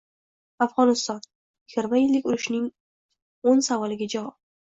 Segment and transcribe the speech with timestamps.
[0.65, 4.35] Afg‘oniston:yigirmayillik urushningo'nsavoliga javob